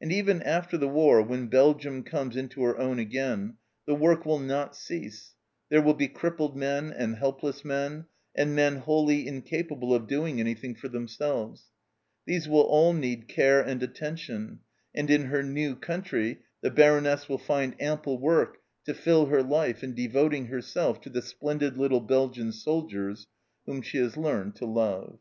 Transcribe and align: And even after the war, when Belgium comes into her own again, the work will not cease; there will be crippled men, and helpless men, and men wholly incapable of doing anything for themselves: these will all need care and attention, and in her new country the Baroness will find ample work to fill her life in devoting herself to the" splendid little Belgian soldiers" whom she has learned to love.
And 0.00 0.12
even 0.12 0.42
after 0.42 0.78
the 0.78 0.86
war, 0.86 1.20
when 1.20 1.48
Belgium 1.48 2.04
comes 2.04 2.36
into 2.36 2.62
her 2.62 2.78
own 2.78 3.00
again, 3.00 3.56
the 3.84 3.96
work 3.96 4.24
will 4.24 4.38
not 4.38 4.76
cease; 4.76 5.34
there 5.70 5.82
will 5.82 5.92
be 5.94 6.06
crippled 6.06 6.56
men, 6.56 6.92
and 6.92 7.16
helpless 7.16 7.64
men, 7.64 8.06
and 8.32 8.54
men 8.54 8.76
wholly 8.76 9.26
incapable 9.26 9.92
of 9.92 10.06
doing 10.06 10.38
anything 10.38 10.76
for 10.76 10.86
themselves: 10.88 11.64
these 12.26 12.46
will 12.48 12.60
all 12.62 12.92
need 12.92 13.26
care 13.26 13.60
and 13.60 13.82
attention, 13.82 14.60
and 14.94 15.10
in 15.10 15.24
her 15.24 15.42
new 15.42 15.74
country 15.74 16.42
the 16.60 16.70
Baroness 16.70 17.28
will 17.28 17.36
find 17.38 17.74
ample 17.82 18.20
work 18.20 18.58
to 18.84 18.94
fill 18.94 19.26
her 19.26 19.42
life 19.42 19.82
in 19.82 19.94
devoting 19.96 20.46
herself 20.46 21.00
to 21.00 21.10
the" 21.10 21.22
splendid 21.32 21.76
little 21.76 21.98
Belgian 22.00 22.52
soldiers" 22.52 23.26
whom 23.64 23.82
she 23.82 23.98
has 23.98 24.16
learned 24.16 24.54
to 24.54 24.64
love. 24.64 25.18